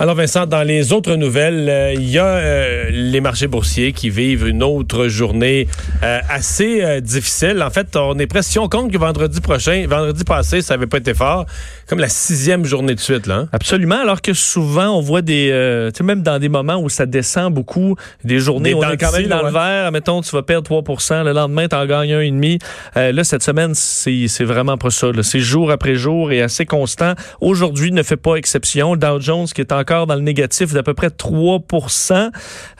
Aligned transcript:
Alors 0.00 0.16
Vincent, 0.16 0.46
dans 0.46 0.64
les 0.64 0.92
autres 0.92 1.14
nouvelles, 1.14 1.68
euh, 1.68 1.92
il 1.92 2.10
y 2.10 2.18
a 2.18 2.26
euh, 2.26 2.90
les 2.90 3.20
marchés 3.20 3.46
boursiers 3.46 3.92
qui 3.92 4.10
vivent 4.10 4.44
une 4.48 4.64
autre 4.64 5.06
journée 5.06 5.68
euh, 6.02 6.18
assez 6.28 7.00
difficile. 7.00 7.62
En 7.62 7.70
fait, 7.70 7.94
on 7.94 8.18
est 8.18 8.26
presque, 8.26 8.50
si 8.50 8.58
on 8.58 8.68
compte 8.68 8.90
que 8.90 8.98
vendredi 8.98 9.40
prochain, 9.40 9.86
vendredi 9.88 10.24
passé, 10.24 10.62
ça 10.62 10.74
n'avait 10.74 10.88
pas 10.88 10.98
été 10.98 11.14
fort, 11.14 11.46
comme 11.88 12.00
la 12.00 12.08
sixième 12.08 12.64
journée 12.64 12.94
de 12.94 13.00
suite. 13.00 13.26
Là, 13.26 13.34
hein? 13.34 13.48
Absolument, 13.52 14.00
alors 14.00 14.20
que 14.20 14.32
souvent 14.32 14.88
on 14.88 15.00
voit 15.00 15.22
des, 15.22 15.50
tu 15.94 15.98
sais, 15.98 16.04
même 16.04 16.22
dans 16.22 16.38
des 16.38 16.48
moments 16.48 16.76
où 16.76 16.88
ça 16.88 17.06
descend 17.06 17.54
beaucoup, 17.54 17.96
des 18.24 18.38
journées 18.38 18.74
où 18.74 18.78
on 18.78 18.90
est 18.90 18.96
quand 18.96 19.12
même 19.12 19.28
dans 19.28 19.42
le 19.42 19.52
vert, 19.52 19.92
mettons 19.92 20.20
tu 20.20 20.34
vas 20.34 20.42
perdre 20.42 20.64
3 20.64 21.22
le 21.24 21.32
lendemain 21.32 21.68
tu 21.68 21.76
en 21.76 21.86
gagnes 21.86 22.14
1,5. 22.14 23.12
là, 23.12 23.24
cette 23.24 23.42
semaine, 23.42 23.74
c'est 23.74 24.44
vraiment 24.44 24.76
pas 24.76 24.90
ça. 24.90 25.08
C'est 25.22 25.40
jour 25.40 25.70
après 25.70 25.94
jour 25.94 26.32
et 26.32 26.42
assez 26.42 26.66
constant. 26.66 27.14
Aujourd'hui 27.40 27.92
ne 27.92 28.02
fait 28.02 28.16
pas 28.16 28.36
exception. 28.36 28.96
Dow 28.96 29.20
Jones 29.20 29.46
qui 29.46 29.60
est 29.60 29.72
en 29.72 29.84
encore 29.84 30.06
dans 30.06 30.14
le 30.14 30.22
négatif 30.22 30.72
d'à 30.72 30.82
peu 30.82 30.94
près 30.94 31.08
3% 31.08 32.30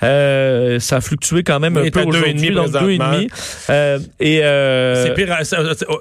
euh, 0.02 0.80
Ça 0.80 0.96
a 0.96 1.00
fluctué 1.02 1.42
quand 1.42 1.60
même 1.60 1.76
un 1.76 1.90
peu 1.90 2.02
aujourd'hui, 2.02 2.50
donc 2.50 2.68
2,5 2.68 3.28
euh, 3.70 3.98
et 4.20 4.42
euh, 4.42 5.04
c'est 5.04 5.14
pire 5.14 5.36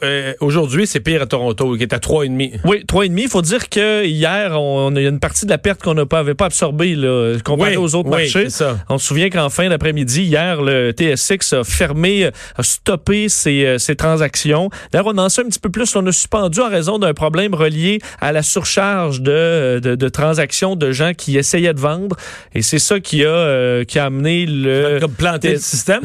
euh, 0.03 0.33
aujourd'hui, 0.39 0.87
c'est 0.87 1.01
pire 1.01 1.21
à 1.21 1.25
Toronto 1.25 1.75
qui 1.75 1.83
est 1.83 1.93
à 1.93 1.97
3,5. 1.97 2.59
Oui, 2.63 2.85
3,5. 2.93 3.13
Il 3.17 3.27
faut 3.27 3.41
dire 3.41 3.69
que 3.69 4.05
hier, 4.05 4.59
on, 4.59 4.95
a 4.95 5.01
une 5.01 5.19
partie 5.19 5.45
de 5.45 5.49
la 5.49 5.57
perte 5.57 5.81
qu'on 5.81 5.95
n'avait 5.95 6.35
pas 6.35 6.45
absorbée 6.45 6.95
là, 6.95 7.37
comparé 7.43 7.77
aux 7.77 7.95
autres 7.95 8.09
marchés. 8.09 8.47
On 8.89 8.97
se 8.97 9.07
souvient 9.07 9.29
qu'en 9.29 9.49
fin 9.49 9.67
d'après-midi, 9.69 10.23
hier, 10.23 10.61
le 10.61 10.91
TSX 10.91 11.53
a 11.53 11.63
fermé, 11.63 12.25
a 12.25 12.63
stoppé 12.63 13.29
ses, 13.29 13.77
ses 13.79 13.95
transactions. 13.95 14.69
D'ailleurs, 14.91 15.07
on 15.07 15.17
en 15.17 15.29
sait 15.29 15.41
un 15.41 15.45
petit 15.45 15.59
peu 15.59 15.69
plus. 15.69 15.95
On 15.95 16.05
a 16.05 16.11
suspendu 16.11 16.59
en 16.59 16.69
raison 16.69 16.99
d'un 16.99 17.13
problème 17.13 17.55
relié 17.55 17.99
à 18.21 18.31
la 18.31 18.43
surcharge 18.43 19.21
de, 19.21 19.79
de, 19.81 19.95
de 19.95 20.09
transactions 20.09 20.75
de 20.75 20.91
gens 20.91 21.13
qui 21.13 21.37
essayaient 21.37 21.73
de 21.73 21.79
vendre. 21.79 22.15
Et 22.53 22.61
c'est 22.61 22.79
ça 22.79 22.99
qui 22.99 23.23
a, 23.25 23.29
euh, 23.29 23.83
qui 23.85 23.97
a 23.99 24.05
amené 24.05 24.45
le... 24.45 24.99
Comme 24.99 25.13
planter 25.13 25.53
le 25.53 25.59
système? 25.59 26.01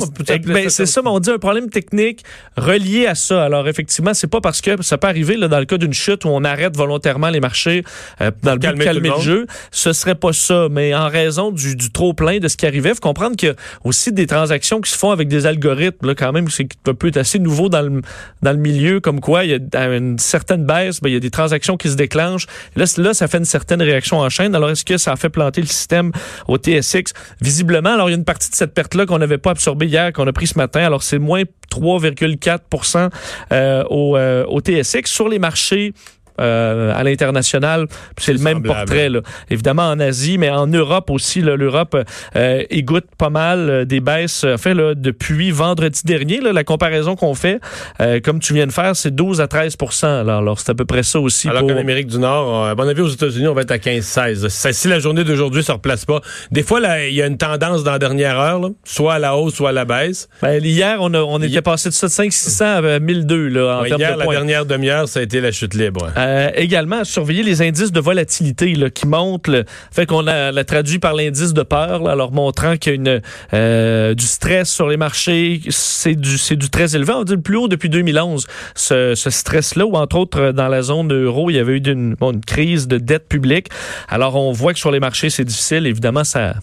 Ben, 0.46 0.70
c'est 0.70 0.86
ça, 0.86 1.02
mais 1.02 1.10
on 1.10 1.20
dit 1.20 1.30
un 1.30 1.38
problème 1.38 1.68
technique 1.68 2.22
relié 2.56 3.06
à 3.06 3.14
ça. 3.14 3.44
Alors, 3.44 3.68
effectivement, 3.68 4.14
c'est 4.14 4.26
pas 4.26 4.40
parce 4.40 4.60
que 4.60 4.82
ça 4.82 4.96
peut 4.96 5.08
arriver 5.08 5.36
là, 5.36 5.48
dans 5.48 5.58
le 5.58 5.66
cas 5.66 5.76
d'une 5.76 5.92
chute 5.92 6.24
où 6.24 6.28
on 6.28 6.44
arrête 6.44 6.77
volontairement 6.78 7.28
les 7.28 7.40
marchés 7.40 7.84
euh, 8.20 8.30
dans 8.42 8.52
le 8.52 8.58
but 8.58 8.74
de 8.74 8.84
calmer 8.84 9.10
le, 9.10 9.20
jeu. 9.20 9.46
Ce 9.70 9.92
serait 9.92 10.14
pas 10.14 10.32
ça. 10.32 10.68
Mais 10.70 10.94
en 10.94 11.08
raison 11.08 11.50
du, 11.50 11.76
du 11.76 11.90
trop 11.90 12.14
plein 12.14 12.38
de 12.38 12.48
ce 12.48 12.56
qui 12.56 12.66
arrivait, 12.66 12.90
il 12.90 12.94
faut 12.94 13.00
comprendre 13.00 13.36
qu'il 13.36 13.50
y 13.50 13.52
a 13.52 13.54
aussi 13.84 14.12
des 14.12 14.26
transactions 14.26 14.80
qui 14.80 14.90
se 14.90 14.96
font 14.96 15.10
avec 15.10 15.28
des 15.28 15.46
algorithmes. 15.46 16.06
Là, 16.06 16.14
quand 16.14 16.32
même, 16.32 16.48
c'est 16.48 16.68
un 16.86 16.94
peu 16.94 17.10
assez 17.14 17.38
nouveau 17.38 17.68
dans 17.68 17.82
le, 17.82 18.02
dans 18.42 18.52
le 18.52 18.58
milieu, 18.58 19.00
comme 19.00 19.20
quoi 19.20 19.44
il 19.44 19.50
y 19.50 19.76
a 19.76 19.86
une 19.96 20.18
certaine 20.18 20.64
baisse, 20.64 21.00
ben, 21.00 21.10
il 21.10 21.14
y 21.14 21.16
a 21.16 21.20
des 21.20 21.30
transactions 21.30 21.76
qui 21.76 21.88
se 21.88 21.96
déclenchent. 21.96 22.46
Là, 22.76 22.84
là, 22.96 23.14
ça 23.14 23.28
fait 23.28 23.38
une 23.38 23.44
certaine 23.44 23.82
réaction 23.82 24.18
en 24.20 24.28
chaîne. 24.28 24.54
Alors, 24.54 24.70
est-ce 24.70 24.84
que 24.84 24.96
ça 24.96 25.12
a 25.12 25.16
fait 25.16 25.28
planter 25.28 25.60
le 25.60 25.66
système 25.66 26.12
au 26.46 26.56
TSX? 26.56 27.12
Visiblement, 27.40 27.94
alors 27.94 28.08
il 28.08 28.12
y 28.12 28.14
a 28.14 28.18
une 28.18 28.24
partie 28.24 28.50
de 28.50 28.54
cette 28.54 28.74
perte-là 28.74 29.06
qu'on 29.06 29.18
n'avait 29.18 29.38
pas 29.38 29.50
absorbée 29.50 29.86
hier, 29.86 30.12
qu'on 30.12 30.26
a 30.26 30.32
pris 30.32 30.46
ce 30.46 30.58
matin. 30.58 30.80
Alors 30.80 31.02
c'est 31.02 31.18
moins 31.18 31.42
3,4% 31.70 33.10
euh, 33.52 33.84
au, 33.90 34.16
euh, 34.16 34.44
au 34.46 34.60
TSX. 34.60 35.06
Sur 35.06 35.28
les 35.28 35.38
marchés 35.38 35.92
euh, 36.40 36.92
à 36.94 37.02
l'international. 37.02 37.86
C'est 38.16 38.32
le 38.32 38.38
même 38.38 38.62
portrait. 38.62 39.08
Là. 39.08 39.20
Évidemment 39.50 39.88
en 39.88 40.00
Asie, 40.00 40.38
mais 40.38 40.50
en 40.50 40.66
Europe 40.66 41.10
aussi. 41.10 41.40
L'Europe 41.40 41.96
euh, 42.36 42.62
égoutte 42.70 43.06
pas 43.16 43.30
mal 43.30 43.70
euh, 43.70 43.84
des 43.84 44.00
baisses. 44.00 44.46
Fait 44.56 44.74
là, 44.74 44.94
depuis 44.94 45.50
vendredi 45.50 46.02
dernier, 46.04 46.40
là, 46.40 46.52
la 46.52 46.64
comparaison 46.64 47.16
qu'on 47.16 47.34
fait, 47.34 47.60
euh, 48.00 48.20
comme 48.20 48.40
tu 48.40 48.54
viens 48.54 48.66
de 48.66 48.72
faire, 48.72 48.96
c'est 48.96 49.14
12 49.14 49.40
à 49.40 49.48
13 49.48 49.76
Alors, 50.02 50.38
alors 50.38 50.60
c'est 50.60 50.70
à 50.70 50.74
peu 50.74 50.84
près 50.84 51.02
ça 51.02 51.20
aussi. 51.20 51.48
Alors 51.48 51.62
qu'en 51.62 51.76
Amérique 51.76 52.08
du 52.08 52.18
Nord, 52.18 52.66
à 52.66 52.74
mon 52.74 52.86
avis, 52.88 53.00
aux 53.00 53.08
États-Unis, 53.08 53.48
on 53.48 53.54
va 53.54 53.62
être 53.62 53.70
à 53.70 53.78
15-16. 53.78 54.48
Si 54.72 54.88
la 54.88 54.98
journée 54.98 55.24
d'aujourd'hui 55.24 55.62
se 55.62 55.72
replace 55.72 56.04
pas, 56.04 56.20
des 56.50 56.62
fois, 56.62 56.80
il 57.00 57.14
y 57.14 57.22
a 57.22 57.26
une 57.26 57.38
tendance 57.38 57.84
dans 57.84 57.92
la 57.92 57.98
dernière 57.98 58.38
heure, 58.38 58.60
là, 58.60 58.68
soit 58.84 59.14
à 59.14 59.18
la 59.18 59.36
hausse, 59.36 59.54
soit 59.54 59.70
à 59.70 59.72
la 59.72 59.84
baisse. 59.84 60.28
Ben, 60.42 60.62
hier, 60.64 60.98
on, 61.00 61.12
a, 61.14 61.20
on 61.20 61.40
était 61.40 61.62
passé 61.62 61.88
de 61.88 61.94
ça 61.94 62.06
de 62.06 62.12
5-600 62.12 62.62
à 62.64 62.98
1002 62.98 63.48
là, 63.48 63.80
en 63.80 63.84
hier, 63.84 64.16
la 64.16 64.26
dernière 64.26 64.66
demi-heure, 64.66 65.08
ça 65.08 65.20
a 65.20 65.22
été 65.22 65.40
la 65.40 65.52
chute 65.52 65.74
libre. 65.74 66.10
Euh, 66.28 66.50
également, 66.54 67.04
surveiller 67.04 67.42
les 67.42 67.62
indices 67.62 67.92
de 67.92 68.00
volatilité 68.00 68.74
là, 68.74 68.90
qui 68.90 69.06
montent. 69.06 69.50
fait 69.90 70.06
qu'on 70.06 70.22
l'a 70.22 70.64
traduit 70.64 70.98
par 70.98 71.14
l'indice 71.14 71.54
de 71.54 71.62
peur, 71.62 72.02
là, 72.02 72.12
alors 72.12 72.32
montrant 72.32 72.76
qu'il 72.76 73.06
y 73.06 73.08
a 73.08 73.20
euh, 73.54 74.14
du 74.14 74.26
stress 74.26 74.70
sur 74.70 74.88
les 74.88 74.96
marchés. 74.96 75.60
C'est 75.70 76.14
du, 76.14 76.70
très 76.70 76.94
élevé. 76.94 77.12
On 77.14 77.24
dit 77.24 77.34
le 77.34 77.40
plus 77.40 77.56
haut 77.56 77.68
depuis 77.68 77.88
2011, 77.88 78.46
ce, 78.74 79.14
stress-là, 79.14 79.86
ou 79.86 79.94
entre 79.94 80.16
autres, 80.16 80.52
dans 80.52 80.68
la 80.68 80.82
zone 80.82 81.12
euro, 81.12 81.50
il 81.50 81.56
y 81.56 81.58
avait 81.58 81.78
eu 81.78 81.82
une, 81.90 82.16
crise 82.46 82.88
de 82.88 82.98
dette 82.98 83.28
publique. 83.28 83.68
Alors, 84.08 84.36
on 84.36 84.52
voit 84.52 84.72
que 84.72 84.78
sur 84.78 84.90
les 84.90 85.00
marchés, 85.00 85.30
c'est 85.30 85.44
difficile. 85.44 85.86
Évidemment, 85.86 86.24
ça, 86.24 86.54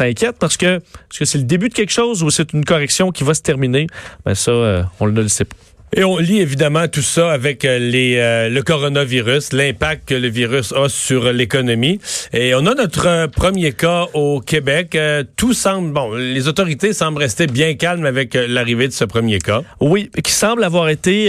inquiète 0.00 0.36
parce 0.38 0.56
que 0.56 0.80
que 1.18 1.24
c'est 1.24 1.38
le 1.38 1.44
début 1.44 1.68
de 1.68 1.74
quelque 1.74 1.92
chose 1.92 2.22
ou 2.22 2.30
c'est 2.30 2.52
une 2.52 2.64
correction 2.64 3.10
qui 3.10 3.24
va 3.24 3.34
se 3.34 3.42
terminer? 3.42 3.86
Ben 4.24 4.34
ça, 4.34 4.50
euh, 4.50 4.82
on 5.00 5.06
ne 5.06 5.22
le 5.22 5.28
sait 5.28 5.44
pas. 5.44 5.56
Et 5.98 6.04
on 6.04 6.18
lit 6.18 6.40
évidemment 6.40 6.88
tout 6.88 7.00
ça 7.00 7.32
avec 7.32 7.64
euh, 7.64 7.78
euh, 7.80 8.50
le 8.50 8.62
coronavirus, 8.62 9.54
l'impact 9.54 10.10
que 10.10 10.14
le 10.14 10.28
virus 10.28 10.74
a 10.74 10.90
sur 10.90 11.32
l'économie. 11.32 12.00
Et 12.34 12.54
on 12.54 12.66
a 12.66 12.74
notre 12.74 13.08
euh, 13.08 13.28
premier 13.28 13.72
cas 13.72 14.04
au 14.12 14.40
Québec. 14.40 14.98
tout 15.36 15.54
semble, 15.54 15.94
bon, 15.94 16.14
les 16.14 16.48
autorités 16.48 16.92
semblent 16.92 17.16
rester 17.16 17.46
bien 17.46 17.72
calmes 17.76 18.04
avec 18.04 18.34
l'arrivée 18.34 18.88
de 18.88 18.92
ce 18.92 19.06
premier 19.06 19.38
cas. 19.38 19.62
Oui, 19.80 20.10
qui 20.22 20.32
semble 20.32 20.64
avoir 20.64 20.90
été, 20.90 21.28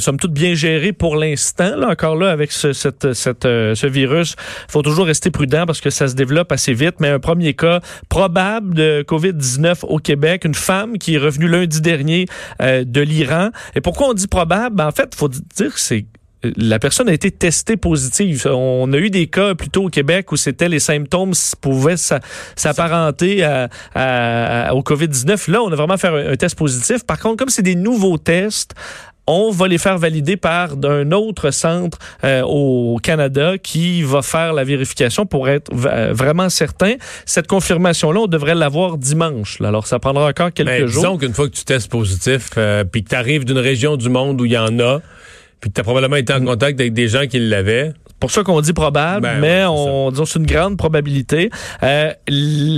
somme 0.00 0.16
toute, 0.18 0.32
bien 0.32 0.54
géré 0.54 0.94
pour 0.94 1.16
l'instant. 1.16 1.76
Là, 1.76 1.88
encore 1.90 2.16
là, 2.16 2.30
avec 2.30 2.50
ce, 2.50 3.86
virus, 3.86 4.36
faut 4.68 4.80
toujours 4.80 5.04
rester 5.04 5.30
prudent 5.30 5.66
parce 5.66 5.82
que 5.82 5.90
ça 5.90 6.08
se 6.08 6.14
développe 6.14 6.50
assez 6.50 6.72
vite. 6.72 6.94
Mais 7.00 7.08
un 7.08 7.20
premier 7.20 7.52
cas 7.52 7.80
probable 8.08 8.72
de 8.72 9.04
COVID-19 9.06 9.80
au 9.82 9.98
Québec, 9.98 10.46
une 10.46 10.54
femme 10.54 10.96
qui 10.96 11.16
est 11.16 11.18
revenue 11.18 11.48
lundi 11.48 11.82
dernier 11.82 12.24
de 12.60 13.00
l'Iran. 13.02 13.50
On 14.06 14.14
dit 14.14 14.26
probable? 14.26 14.76
Ben, 14.76 14.86
en 14.86 14.92
fait, 14.92 15.10
il 15.12 15.16
faut 15.16 15.28
dire 15.28 15.74
que 15.74 15.80
c'est 15.80 16.06
la 16.42 16.78
personne 16.78 17.08
a 17.08 17.12
été 17.12 17.30
testée 17.30 17.76
positive. 17.76 18.46
On 18.46 18.92
a 18.92 18.96
eu 18.98 19.10
des 19.10 19.26
cas 19.26 19.54
plutôt 19.54 19.86
au 19.86 19.88
Québec 19.88 20.30
où 20.30 20.36
c'était 20.36 20.68
les 20.68 20.78
symptômes 20.78 21.32
pouvaient 21.60 21.96
s'apparenter 21.96 23.44
au 23.94 24.82
COVID-19. 24.82 25.50
Là, 25.50 25.62
on 25.62 25.72
a 25.72 25.76
vraiment 25.76 25.96
fait 25.96 26.08
un, 26.08 26.36
test 26.36 26.56
positif. 26.56 27.04
Par 27.04 27.18
contre, 27.18 27.36
comme 27.36 27.48
c'est 27.48 27.62
des 27.62 27.74
nouveaux 27.74 28.18
tests, 28.18 28.74
on 29.28 29.50
va 29.50 29.68
les 29.68 29.78
faire 29.78 29.98
valider 29.98 30.36
par 30.36 30.76
d'un 30.76 31.12
autre 31.12 31.50
centre 31.50 31.98
euh, 32.24 32.42
au 32.42 32.98
Canada 33.02 33.58
qui 33.58 34.02
va 34.02 34.22
faire 34.22 34.54
la 34.54 34.64
vérification 34.64 35.26
pour 35.26 35.48
être 35.48 35.70
vraiment 35.72 36.48
certain. 36.48 36.94
Cette 37.26 37.46
confirmation-là, 37.46 38.20
on 38.20 38.26
devrait 38.26 38.54
l'avoir 38.54 38.96
dimanche. 38.96 39.60
Alors, 39.60 39.86
ça 39.86 39.98
prendra 39.98 40.28
encore 40.28 40.52
quelques 40.52 40.68
Mais 40.68 40.86
jours. 40.86 41.02
Disons 41.02 41.18
qu'une 41.18 41.34
fois 41.34 41.48
que 41.48 41.54
tu 41.54 41.64
testes 41.64 41.90
positif, 41.90 42.50
euh, 42.56 42.84
puis 42.84 43.04
que 43.04 43.10
tu 43.10 43.14
arrives 43.14 43.44
d'une 43.44 43.58
région 43.58 43.96
du 43.96 44.08
monde 44.08 44.40
où 44.40 44.46
il 44.46 44.52
y 44.52 44.58
en 44.58 44.78
a, 44.80 45.00
puis 45.60 45.70
que 45.70 45.74
tu 45.74 45.80
as 45.80 45.84
probablement 45.84 46.16
été 46.16 46.32
en 46.32 46.44
contact 46.44 46.80
avec 46.80 46.94
des 46.94 47.08
gens 47.08 47.26
qui 47.26 47.38
l'avaient, 47.38 47.92
pour 48.20 48.30
ça 48.30 48.42
qu'on 48.42 48.60
dit 48.60 48.72
probable, 48.72 49.22
ben 49.22 49.40
mais 49.40 49.64
on 49.64 50.10
dit 50.10 50.20
c'est 50.24 50.38
une 50.38 50.46
grande 50.46 50.76
probabilité. 50.76 51.50
Euh, 51.82 52.12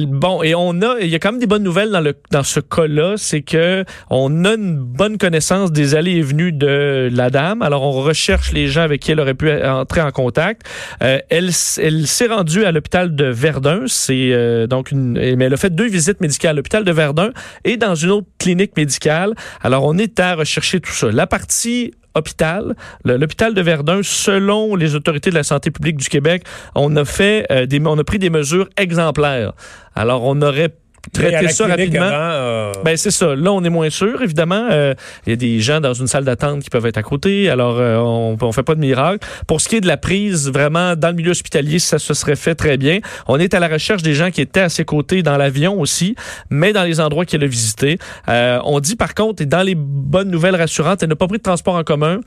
bon, 0.08 0.42
et 0.42 0.54
on 0.54 0.82
a, 0.82 0.96
il 1.00 1.08
y 1.08 1.14
a 1.14 1.18
quand 1.18 1.32
même 1.32 1.40
des 1.40 1.46
bonnes 1.46 1.62
nouvelles 1.62 1.90
dans 1.90 2.00
le 2.00 2.14
dans 2.30 2.42
ce 2.42 2.60
cas-là, 2.60 3.14
c'est 3.16 3.42
que 3.42 3.84
on 4.10 4.44
a 4.44 4.54
une 4.54 4.76
bonne 4.76 5.18
connaissance 5.18 5.72
des 5.72 5.94
allées 5.94 6.16
et 6.16 6.22
venues 6.22 6.52
de 6.52 7.08
la 7.12 7.30
dame. 7.30 7.62
Alors 7.62 7.82
on 7.82 7.92
recherche 7.92 8.52
les 8.52 8.68
gens 8.68 8.82
avec 8.82 9.00
qui 9.00 9.12
elle 9.12 9.20
aurait 9.20 9.34
pu 9.34 9.50
entrer 9.64 10.02
en 10.02 10.10
contact. 10.10 10.62
Euh, 11.02 11.18
elle 11.30 11.50
elle 11.78 12.06
s'est 12.06 12.26
rendue 12.26 12.64
à 12.64 12.72
l'hôpital 12.72 13.14
de 13.14 13.24
Verdun. 13.24 13.84
C'est 13.86 14.32
euh, 14.32 14.66
donc 14.66 14.90
une, 14.90 15.12
mais 15.12 15.46
elle 15.46 15.54
a 15.54 15.56
fait 15.56 15.74
deux 15.74 15.88
visites 15.88 16.20
médicales 16.20 16.50
à 16.50 16.54
l'hôpital 16.54 16.84
de 16.84 16.92
Verdun 16.92 17.30
et 17.64 17.76
dans 17.76 17.94
une 17.94 18.10
autre 18.10 18.28
clinique 18.38 18.76
médicale. 18.76 19.34
Alors 19.62 19.84
on 19.84 19.96
est 19.96 20.20
à 20.20 20.34
rechercher 20.34 20.80
tout 20.80 20.92
ça. 20.92 21.10
La 21.10 21.26
partie 21.26 21.92
hôpital. 22.14 22.74
L'hôpital 23.04 23.54
de 23.54 23.62
Verdun, 23.62 24.00
selon 24.02 24.74
les 24.76 24.94
autorités 24.94 25.30
de 25.30 25.34
la 25.34 25.44
santé 25.44 25.70
publique 25.70 25.96
du 25.96 26.08
Québec, 26.08 26.44
on 26.74 26.94
a 26.96 27.04
fait 27.04 27.46
euh, 27.50 27.66
on 27.86 27.98
a 27.98 28.04
pris 28.04 28.18
des 28.18 28.30
mesures 28.30 28.68
exemplaires. 28.76 29.52
Alors, 29.94 30.24
on 30.24 30.40
aurait 30.42 30.74
traiter 31.12 31.48
ça 31.48 31.66
rapidement. 31.66 32.08
Euh, 32.10 32.72
ben 32.84 32.96
c'est 32.96 33.10
ça. 33.10 33.34
Là, 33.34 33.52
on 33.52 33.62
est 33.64 33.70
moins 33.70 33.90
sûr. 33.90 34.22
Évidemment, 34.22 34.68
euh, 34.70 34.94
il 35.26 35.30
y 35.30 35.32
a 35.32 35.36
des 35.36 35.60
gens 35.60 35.80
dans 35.80 35.94
une 35.94 36.06
salle 36.06 36.24
d'attente 36.24 36.62
qui 36.62 36.70
peuvent 36.70 36.86
être 36.86 36.98
à 36.98 37.02
côté. 37.02 37.50
Alors, 37.50 37.78
euh, 37.78 37.96
on, 37.96 38.36
on 38.40 38.52
fait 38.52 38.62
pas 38.62 38.74
de 38.74 38.80
miracle. 38.80 39.26
Pour 39.46 39.60
ce 39.60 39.68
qui 39.68 39.76
est 39.76 39.80
de 39.80 39.86
la 39.86 39.96
prise, 39.96 40.50
vraiment 40.50 40.96
dans 40.96 41.08
le 41.08 41.14
milieu 41.14 41.30
hospitalier, 41.30 41.78
ça 41.78 41.98
se 41.98 42.14
serait 42.14 42.36
fait 42.36 42.54
très 42.54 42.76
bien. 42.76 43.00
On 43.28 43.38
est 43.38 43.54
à 43.54 43.60
la 43.60 43.68
recherche 43.68 44.02
des 44.02 44.14
gens 44.14 44.30
qui 44.30 44.40
étaient 44.40 44.60
à 44.60 44.68
ses 44.68 44.84
côtés 44.84 45.22
dans 45.22 45.36
l'avion 45.36 45.80
aussi, 45.80 46.14
mais 46.50 46.72
dans 46.72 46.84
les 46.84 47.00
endroits 47.00 47.24
qu'il 47.24 47.42
a 47.42 47.46
visités. 47.46 47.98
on 48.28 48.80
dit 48.80 48.96
par 48.96 49.14
contre, 49.14 49.42
et 49.42 49.46
dans 49.46 49.62
les 49.62 49.74
bonnes 49.74 50.30
nouvelles 50.30 50.56
rassurantes, 50.56 51.02
elle 51.02 51.08
n'a 51.08 51.16
pas 51.16 51.28
pris 51.28 51.38
de 51.38 51.42
transport 51.42 51.74
en 51.74 51.84
commun 51.84 52.20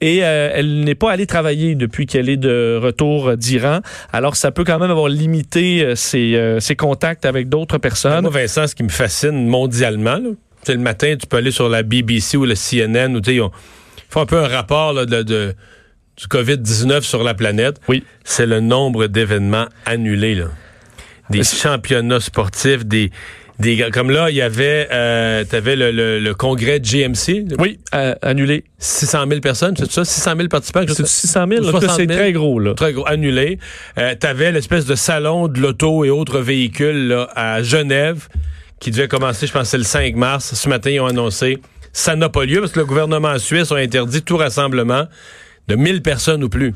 et 0.00 0.18
elle 0.18 0.80
n'est 0.80 0.94
pas 0.94 1.12
allée 1.12 1.26
travailler 1.26 1.74
depuis 1.74 2.06
qu'elle 2.06 2.28
est 2.28 2.36
de 2.36 2.78
retour 2.82 3.36
d'Iran. 3.36 3.80
Alors, 4.12 4.36
ça 4.36 4.50
peut 4.50 4.64
quand 4.64 4.78
même 4.78 4.90
avoir 4.90 5.08
limité 5.08 5.94
ses, 5.96 6.58
ses 6.60 6.76
contacts 6.76 7.24
avec 7.24 7.48
d'autres 7.48 7.78
personnes. 7.78 8.22
Moi, 8.22 8.30
Vincent, 8.30 8.66
ce 8.66 8.74
qui 8.74 8.82
me 8.82 8.90
fascine 8.90 9.46
mondialement, 9.46 10.20
c'est 10.66 10.74
le 10.74 10.80
matin, 10.80 11.14
tu 11.16 11.28
peux 11.28 11.36
aller 11.36 11.52
sur 11.52 11.68
la 11.68 11.84
BBC 11.84 12.36
ou 12.36 12.44
le 12.44 12.54
CNN, 12.54 13.14
où 13.14 13.20
ils 13.24 13.40
font 14.08 14.20
un 14.20 14.26
peu 14.26 14.38
un 14.38 14.48
rapport 14.48 15.06
de, 15.06 15.22
du 15.22 16.26
COVID-19 16.26 17.02
sur 17.02 17.22
la 17.22 17.34
planète, 17.34 17.80
oui. 17.88 18.02
c'est 18.24 18.46
le 18.46 18.58
nombre 18.58 19.06
d'événements 19.06 19.66
annulés. 19.84 20.34
Là. 20.34 20.46
Des 21.30 21.44
championnats 21.44 22.18
sportifs, 22.18 22.84
des, 22.84 23.12
des 23.58 23.88
comme 23.92 24.10
là, 24.10 24.30
il 24.30 24.36
y 24.36 24.42
avait, 24.42 24.88
euh, 24.92 25.44
tu 25.48 25.56
avais 25.56 25.76
le, 25.76 26.20
le, 26.20 26.34
congrès 26.34 26.78
de 26.78 26.84
GMC. 26.84 27.56
Oui, 27.58 27.78
euh, 27.94 28.14
annulé. 28.22 28.64
600 28.78 29.24
000 29.28 29.40
personnes, 29.40 29.74
c'est 29.78 29.90
ça? 29.90 30.04
600 30.04 30.36
000 30.36 30.48
participants? 30.48 30.82
C'est 30.86 31.06
600 31.06 31.46
000, 31.48 31.80
c'est 31.96 32.06
très 32.06 32.32
gros, 32.32 32.58
là. 32.58 32.74
Très 32.74 32.92
gros, 32.92 33.06
annulé. 33.06 33.58
Euh, 33.98 34.14
tu 34.20 34.26
avais 34.26 34.52
l'espèce 34.52 34.84
de 34.84 34.94
salon 34.94 35.48
de 35.48 35.60
l'auto 35.60 36.04
et 36.04 36.10
autres 36.10 36.40
véhicules 36.40 37.08
là, 37.08 37.28
à 37.34 37.62
Genève 37.62 38.28
qui 38.78 38.90
devait 38.90 39.08
commencer, 39.08 39.46
je 39.46 39.52
pense, 39.52 39.70
c'est 39.70 39.78
le 39.78 39.84
5 39.84 40.14
mars. 40.16 40.54
Ce 40.54 40.68
matin, 40.68 40.90
ils 40.90 41.00
ont 41.00 41.06
annoncé 41.06 41.58
ça 41.96 42.14
n'a 42.14 42.28
pas 42.28 42.44
lieu 42.44 42.60
parce 42.60 42.72
que 42.72 42.80
le 42.80 42.84
gouvernement 42.84 43.38
suisse 43.38 43.72
a 43.72 43.76
interdit 43.76 44.20
tout 44.20 44.36
rassemblement 44.36 45.06
de 45.66 45.76
1000 45.76 46.02
personnes 46.02 46.44
ou 46.44 46.50
plus. 46.50 46.74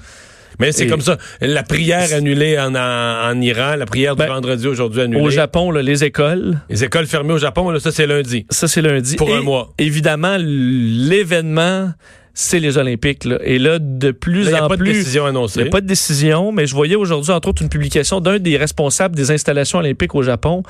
Mais 0.60 0.72
c'est 0.72 0.86
comme 0.86 1.00
ça. 1.00 1.16
La 1.40 1.62
prière 1.62 2.12
annulée 2.14 2.58
en, 2.58 2.74
en, 2.74 3.40
Iran, 3.40 3.76
la 3.76 3.86
prière 3.86 4.14
du 4.14 4.20
ben, 4.20 4.28
vendredi 4.28 4.66
aujourd'hui 4.66 5.02
annulée. 5.02 5.20
Au 5.20 5.30
Japon, 5.30 5.70
les 5.70 6.04
écoles. 6.04 6.58
Les 6.68 6.84
écoles 6.84 7.06
fermées 7.06 7.32
au 7.32 7.38
Japon, 7.38 7.76
ça 7.78 7.90
c'est 7.90 8.06
lundi. 8.06 8.46
Ça 8.50 8.68
c'est 8.68 8.82
lundi. 8.82 9.16
Pour 9.16 9.34
un 9.34 9.40
mois. 9.40 9.72
Évidemment, 9.78 10.36
l'événement 10.38 11.92
c'est 12.32 12.60
les 12.60 12.78
Olympiques. 12.78 13.24
Là. 13.24 13.38
Et 13.44 13.58
là, 13.58 13.78
de 13.80 14.12
plus 14.12 14.42
en 14.42 14.46
plus... 14.46 14.48
Il 14.48 14.52
n'y 14.52 14.56
a 14.56 14.68
pas 14.68 14.76
de 14.76 14.84
décision 14.84 15.26
annoncée. 15.26 15.60
Il 15.60 15.62
n'y 15.64 15.68
a 15.68 15.72
pas 15.72 15.80
de 15.80 15.86
décision, 15.86 16.52
mais 16.52 16.66
je 16.66 16.74
voyais 16.74 16.96
aujourd'hui, 16.96 17.32
entre 17.32 17.48
autres, 17.48 17.62
une 17.62 17.68
publication 17.68 18.20
d'un 18.20 18.38
des 18.38 18.56
responsables 18.56 19.16
des 19.16 19.30
installations 19.30 19.78
olympiques 19.78 20.14
au 20.14 20.22
Japon. 20.22 20.62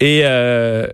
Et 0.00 0.22
euh, 0.24 0.86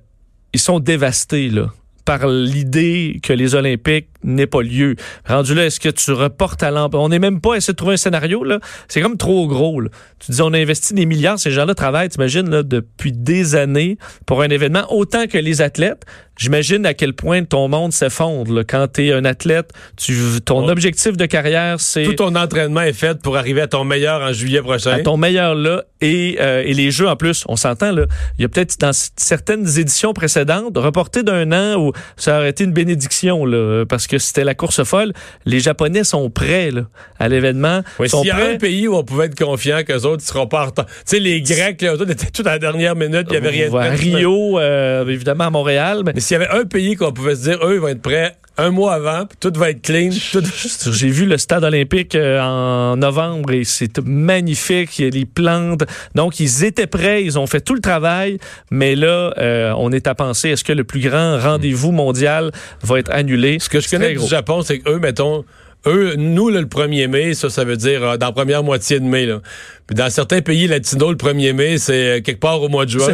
ils 0.52 0.60
sont 0.60 0.80
dévastés, 0.80 1.48
là 1.48 1.68
par 2.08 2.26
l'idée 2.26 3.20
que 3.22 3.34
les 3.34 3.54
Olympiques 3.54 4.08
n'aient 4.24 4.46
pas 4.46 4.62
lieu. 4.62 4.96
Rendu 5.26 5.54
là, 5.54 5.66
est-ce 5.66 5.80
que 5.80 5.88
tu 5.88 6.12
reportes 6.12 6.62
à 6.62 6.70
l'an... 6.70 6.88
On 6.92 7.08
n'est 7.08 7.18
même 7.18 7.40
pas 7.40 7.54
à 7.54 7.56
essayer 7.58 7.72
de 7.72 7.76
trouver 7.76 7.94
un 7.94 7.98
scénario, 7.98 8.44
là. 8.44 8.58
C'est 8.88 9.00
comme 9.00 9.16
trop 9.16 9.46
gros, 9.46 9.80
là. 9.80 9.90
Tu 10.18 10.32
dis, 10.32 10.42
on 10.42 10.52
a 10.52 10.58
investi 10.58 10.94
des 10.94 11.06
milliards, 11.06 11.38
ces 11.38 11.50
gens-là 11.50 11.74
travaillent, 11.74 12.08
t'imagines, 12.08 12.50
là, 12.50 12.62
depuis 12.62 13.12
des 13.12 13.54
années 13.54 13.98
pour 14.26 14.42
un 14.42 14.48
événement, 14.48 14.84
autant 14.92 15.26
que 15.26 15.38
les 15.38 15.62
athlètes. 15.62 16.04
J'imagine 16.36 16.86
à 16.86 16.94
quel 16.94 17.14
point 17.14 17.42
ton 17.42 17.66
monde 17.66 17.92
s'effondre. 17.92 18.62
Quand 18.62 18.86
tu 18.92 19.08
es 19.08 19.12
un 19.12 19.24
athlète, 19.24 19.72
tu, 19.96 20.14
ton 20.44 20.68
objectif 20.68 21.16
de 21.16 21.26
carrière, 21.26 21.80
c'est... 21.80 22.04
Tout 22.04 22.14
ton 22.14 22.36
entraînement 22.36 22.82
est 22.82 22.92
fait 22.92 23.20
pour 23.20 23.36
arriver 23.36 23.60
à 23.60 23.66
ton 23.66 23.82
meilleur 23.82 24.22
en 24.22 24.32
juillet 24.32 24.62
prochain. 24.62 24.92
À 24.92 25.00
ton 25.00 25.16
meilleur 25.16 25.56
là. 25.56 25.82
Et, 26.00 26.38
euh, 26.40 26.62
et 26.64 26.74
les 26.74 26.92
jeux, 26.92 27.08
en 27.08 27.16
plus, 27.16 27.44
on 27.48 27.56
s'entend, 27.56 27.90
là. 27.90 28.06
Il 28.38 28.42
y 28.42 28.44
a 28.44 28.48
peut-être 28.48 28.78
dans 28.78 28.92
certaines 28.92 29.78
éditions 29.78 30.12
précédentes, 30.12 30.78
reporté 30.78 31.24
d'un 31.24 31.50
an 31.50 31.76
où 31.80 31.92
ça 32.16 32.38
aurait 32.38 32.50
été 32.50 32.62
une 32.62 32.72
bénédiction, 32.72 33.44
là, 33.44 33.84
parce 33.84 34.06
que 34.08 34.18
c'était 34.18 34.44
la 34.44 34.54
course 34.54 34.82
folle. 34.84 35.12
Les 35.44 35.60
Japonais 35.60 36.04
sont 36.04 36.30
prêts 36.30 36.70
là, 36.70 36.82
à 37.18 37.28
l'événement. 37.28 37.82
Oui, 37.98 38.08
s'il 38.08 38.26
y 38.26 38.30
a 38.30 38.36
un 38.36 38.56
pays 38.56 38.88
où 38.88 38.96
on 38.96 39.04
pouvait 39.04 39.26
être 39.26 39.38
confiant 39.38 39.82
qu'eux 39.86 40.02
autres 40.02 40.22
ne 40.22 40.28
seront 40.28 40.46
pas 40.46 40.62
en 40.62 40.66
retard. 40.66 40.86
Tu 40.86 40.92
sais, 41.04 41.20
les 41.20 41.40
Grecs, 41.42 41.80
là, 41.82 41.94
eux 41.94 42.00
autres 42.00 42.10
étaient 42.10 42.30
tout 42.30 42.42
à 42.42 42.52
la 42.52 42.58
dernière 42.58 42.96
minute, 42.96 43.26
il 43.28 43.32
n'y 43.32 43.36
avait 43.36 43.50
rien 43.50 43.70
de 43.70 43.76
À 43.76 43.90
Rio, 43.90 44.58
euh, 44.58 45.06
évidemment 45.06 45.44
à 45.44 45.50
Montréal. 45.50 46.02
Mais, 46.04 46.12
mais 46.14 46.20
s'il 46.20 46.38
y 46.38 46.42
avait 46.42 46.50
un 46.50 46.64
pays 46.64 46.96
qu'on 46.96 47.12
pouvait 47.12 47.36
se 47.36 47.42
dire, 47.42 47.58
eux, 47.64 47.74
ils 47.74 47.80
vont 47.80 47.88
être 47.88 48.02
prêts 48.02 48.34
un 48.58 48.70
mois 48.70 48.94
avant, 48.94 49.24
puis 49.24 49.38
tout 49.40 49.52
va 49.58 49.70
être 49.70 49.82
clean. 49.82 50.10
J'ai 50.92 51.08
vu 51.08 51.26
le 51.26 51.38
stade 51.38 51.64
olympique 51.64 52.14
euh, 52.14 52.40
en 52.40 52.96
novembre 52.96 53.52
et 53.52 53.64
c'est 53.64 53.98
magnifique. 54.04 54.98
Il 54.98 55.04
y 55.04 55.08
a 55.08 55.10
les 55.10 55.24
plantes. 55.24 55.84
Donc, 56.14 56.40
ils 56.40 56.64
étaient 56.64 56.88
prêts, 56.88 57.24
ils 57.24 57.38
ont 57.38 57.46
fait 57.46 57.60
tout 57.60 57.74
le 57.74 57.80
travail, 57.80 58.38
mais 58.70 58.96
là, 58.96 59.32
euh, 59.38 59.72
on 59.78 59.92
est 59.92 60.06
à 60.08 60.14
penser, 60.14 60.50
est-ce 60.50 60.64
que 60.64 60.72
le 60.72 60.84
plus 60.84 61.00
grand 61.00 61.38
rendez-vous 61.38 61.92
mondial 61.92 62.50
va 62.82 62.98
être 62.98 63.12
annulé? 63.12 63.58
Ce 63.60 63.68
que 63.68 63.80
je 63.80 63.88
connais 63.88 64.14
du 64.14 64.26
Japon, 64.26 64.62
c'est 64.62 64.80
qu'eux, 64.80 64.98
mettons, 64.98 65.44
eux, 65.86 66.14
nous, 66.16 66.50
le 66.50 66.64
1er 66.64 67.06
mai, 67.06 67.34
ça, 67.34 67.50
ça 67.50 67.64
veut 67.64 67.76
dire 67.76 68.02
euh, 68.02 68.16
dans 68.16 68.26
la 68.26 68.32
première 68.32 68.62
moitié 68.64 68.98
de 68.98 69.04
mai. 69.04 69.26
Là. 69.26 69.40
Puis 69.88 69.94
dans 69.94 70.10
certains 70.10 70.42
pays 70.42 70.66
latinos, 70.66 71.08
le 71.08 71.16
1er 71.16 71.54
mai, 71.54 71.78
c'est 71.78 72.18
euh, 72.18 72.20
quelque 72.20 72.40
part 72.40 72.60
au 72.60 72.68
mois 72.68 72.84
de 72.84 72.90
juin. 72.90 73.08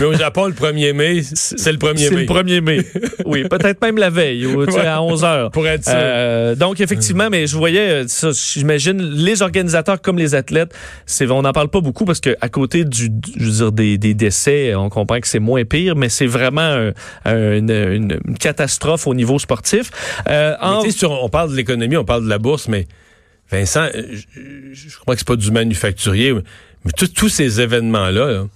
mais 0.00 0.06
au 0.06 0.12
Japon, 0.12 0.46
le 0.46 0.54
1er 0.54 0.92
mai, 0.92 1.22
c'est 1.22 1.70
le 1.70 1.78
1er 1.78 1.92
mai. 1.92 1.98
C'est 1.98 2.10
le 2.10 2.24
1er 2.24 2.60
mai. 2.60 2.80
oui, 3.24 3.44
peut-être 3.48 3.80
même 3.80 3.96
la 3.96 4.10
veille, 4.10 4.44
ou, 4.44 4.60
à 4.76 5.00
11 5.00 5.22
heures. 5.22 5.50
Pour 5.52 5.68
être 5.68 5.84
sûr. 5.84 5.92
Euh, 5.94 6.56
donc, 6.56 6.80
effectivement, 6.80 7.28
mais 7.30 7.46
je 7.46 7.56
voyais, 7.56 8.06
j'imagine, 8.52 9.00
les 9.00 9.40
organisateurs 9.40 10.02
comme 10.02 10.18
les 10.18 10.34
athlètes, 10.34 10.74
c'est, 11.06 11.30
on 11.30 11.42
n'en 11.42 11.52
parle 11.52 11.68
pas 11.68 11.80
beaucoup 11.80 12.04
parce 12.04 12.18
que 12.18 12.36
à 12.40 12.48
côté 12.48 12.84
du, 12.84 13.08
je 13.38 13.44
veux 13.44 13.52
dire, 13.52 13.72
des, 13.72 13.96
des 13.96 14.14
décès, 14.14 14.74
on 14.74 14.88
comprend 14.88 15.20
que 15.20 15.28
c'est 15.28 15.38
moins 15.38 15.64
pire, 15.64 15.94
mais 15.94 16.08
c'est 16.08 16.26
vraiment 16.26 16.90
une, 17.24 17.70
une, 17.70 18.18
catastrophe 18.40 19.06
au 19.06 19.14
niveau 19.14 19.38
sportif. 19.38 19.92
Euh, 20.28 20.56
en... 20.60 20.82
on 21.04 21.28
parle 21.28 21.52
de 21.52 21.56
l'économie, 21.56 21.96
on 21.96 22.04
parle 22.04 22.24
de 22.24 22.28
la 22.28 22.38
bourse, 22.38 22.66
mais 22.66 22.88
Vincent, 23.50 23.88
euh, 23.94 24.02
je, 24.72 24.98
crois 24.98 25.14
que 25.14 25.20
c'est 25.20 25.28
pas 25.28 25.36
du 25.36 25.50
manufacturier, 25.50 26.32
mais 26.84 26.92
tous 26.92 27.28
ces 27.28 27.60
événements-là, 27.60 28.46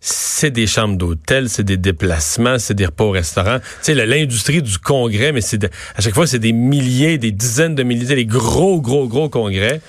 c'est 0.00 0.50
des 0.50 0.66
chambres 0.66 0.96
d'hôtel, 0.96 1.48
c'est 1.48 1.64
des 1.64 1.76
déplacements, 1.76 2.58
c'est 2.58 2.74
des 2.74 2.86
repas 2.86 3.04
au 3.04 3.10
restaurant. 3.10 3.58
Tu 3.58 3.94
sais, 3.94 4.06
l'industrie 4.06 4.62
du 4.62 4.78
congrès, 4.78 5.32
mais 5.32 5.40
c'est 5.40 5.64
à 5.64 6.00
chaque 6.00 6.14
fois, 6.14 6.26
c'est 6.26 6.38
des 6.38 6.52
milliers, 6.52 7.18
des 7.18 7.32
dizaines 7.32 7.74
de 7.74 7.82
milliers, 7.82 8.14
des 8.14 8.26
gros, 8.26 8.80
gros, 8.80 9.08
gros 9.08 9.28
congrès 9.28 9.80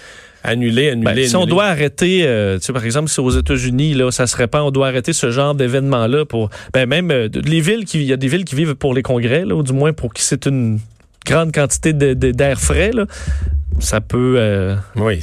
annulés, 0.44 0.90
annulés, 0.90 1.14
ben, 1.14 1.28
Si 1.28 1.36
on 1.36 1.46
doit 1.46 1.66
arrêter, 1.66 2.24
euh, 2.26 2.58
tu 2.58 2.66
sais, 2.66 2.74
par 2.74 2.86
exemple, 2.86 3.10
si 3.10 3.20
aux 3.20 3.30
États-Unis, 3.30 3.94
là, 3.94 4.12
ça 4.12 4.28
serait 4.28 4.48
pas, 4.48 4.64
on 4.64 4.72
doit 4.72 4.88
arrêter 4.88 5.14
ce 5.14 5.30
genre 5.30 5.56
d'événement-là 5.56 6.26
pour, 6.26 6.50
ben, 6.74 6.88
même 6.88 7.12
euh, 7.12 7.28
les 7.34 7.62
villes 7.62 7.86
qui, 7.86 8.00
il 8.00 8.06
y 8.06 8.14
a 8.14 8.18
des 8.18 8.28
villes 8.28 8.46
qui 8.46 8.56
vivent 8.56 8.76
pour 8.76 8.94
les 8.94 9.02
congrès, 9.02 9.46
là, 9.46 9.56
ou 9.56 9.64
du 9.64 9.74
moins 9.74 9.94
pour 9.94 10.14
qui 10.14 10.24
c'est 10.24 10.46
une 10.46 10.80
grande 11.26 11.54
quantité 11.54 11.94
d'air 11.94 12.60
frais, 12.60 12.92
là, 12.94 13.06
ça 13.80 14.02
peut 14.02 14.36
euh, 14.38 14.76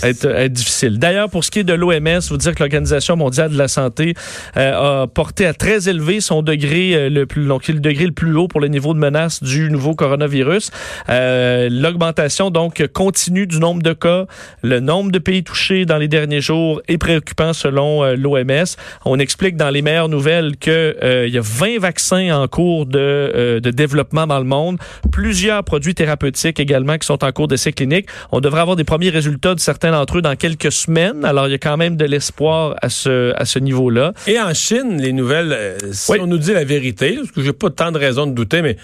être, 0.03 0.47
difficile. 0.49 0.99
D'ailleurs, 0.99 1.29
pour 1.29 1.45
ce 1.45 1.51
qui 1.51 1.61
est 1.61 1.65
de 1.65 1.73
l'OMS, 1.73 2.21
vous 2.31 2.37
dire 2.37 2.55
que 2.55 2.63
l'Organisation 2.63 3.17
mondiale 3.17 3.51
de 3.51 3.59
la 3.59 3.69
santé 3.69 4.15
euh, 4.57 5.03
a 5.03 5.07
porté 5.07 5.47
à 5.47 5.55
très 5.55 5.89
élevé 5.89 6.21
son 6.21 6.43
degré 6.43 6.95
euh, 6.95 7.11
le 7.11 7.27
plus 7.27 7.47
donc 7.47 7.69
le 7.69 7.81
degré 7.81 8.07
le 8.07 8.13
plus 8.13 8.37
haut 8.37 8.49
pour 8.49 8.61
le 8.61 8.69
niveau 8.69 8.95
de 8.95 8.99
menace 8.99 9.43
du 9.43 9.71
nouveau 9.71 9.95
coronavirus. 9.95 10.71
L'augmentation 11.09 12.51
donc 12.51 12.87
continue 12.93 13.47
du 13.47 13.59
nombre 13.59 13.83
de 13.83 13.93
cas, 13.93 14.27
le 14.63 14.81
nombre 14.81 15.11
de 15.11 15.19
pays 15.19 15.43
touchés 15.43 15.85
dans 15.85 15.99
les 15.99 16.09
derniers 16.09 16.41
jours 16.41 16.81
est 16.89 16.99
préoccupant 16.99 17.53
selon 17.53 18.05
l'OMS. 18.15 18.77
On 19.05 19.19
explique 19.19 19.57
dans 19.57 19.71
les 19.71 19.83
meilleures 19.83 20.09
nouvelles 20.09 20.57
que 20.57 21.25
il 21.27 21.33
y 21.33 21.39
a 21.39 21.43
20 21.43 21.79
vaccins 21.81 22.31
en 22.31 22.47
cours 22.49 22.87
de, 22.87 23.61
de 23.63 23.71
développement 23.71 24.27
dans 24.27 24.39
le 24.39 24.45
monde, 24.45 24.79
plusieurs 25.11 25.65
produits 25.65 25.95
thérapeutiques 25.95 26.61
également 26.61 26.99
qui 26.99 27.07
sont 27.07 27.25
en 27.25 27.33
cours 27.33 27.49
d'essai 27.49 27.73
clinique. 27.73 28.07
On 28.33 28.44
devrait 28.45 28.61
avoir 28.61 28.77
des 28.77 28.85
premiers 28.85 29.11
résultats 29.11 29.55
de 29.55 29.61
certains 29.61 29.91
d'entre 29.91 30.19
eux 30.19 30.23
dans 30.23 30.37
quelques 30.37 30.71
semaines. 30.71 31.25
Alors, 31.25 31.49
il 31.49 31.51
y 31.51 31.55
a 31.55 31.59
quand 31.59 31.77
même 31.77 31.97
de 31.97 32.05
l'espoir 32.05 32.77
à 32.83 32.91
ce, 32.91 33.33
à 33.37 33.45
ce 33.45 33.59
niveau-là. 33.59 34.13
Et 34.27 34.39
en 34.39 34.53
Chine, 34.53 35.01
les 35.01 35.13
nouvelles, 35.13 35.53
euh, 35.53 35.79
si 35.93 36.13
on 36.21 36.27
nous 36.27 36.39
dit 36.39 36.53
la 36.53 36.65
vérité, 36.65 37.17
parce 37.17 37.31
que 37.31 37.43
j'ai 37.43 37.53
pas 37.53 37.71
tant 37.71 37.91
de 37.91 37.99
raisons 37.99 38.27
de 38.27 38.33
douter, 38.33 38.63
mais 38.63 38.77